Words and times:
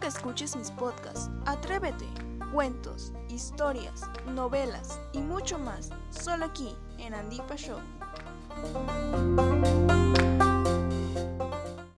Que 0.00 0.08
escuches 0.08 0.54
mis 0.56 0.70
podcasts. 0.70 1.30
Atrévete, 1.46 2.06
cuentos, 2.52 3.12
historias, 3.30 4.02
novelas 4.26 5.00
y 5.14 5.18
mucho 5.20 5.58
más, 5.58 5.88
solo 6.10 6.44
aquí 6.44 6.76
en 6.98 7.14
Andipa 7.14 7.56
Show. 7.56 7.80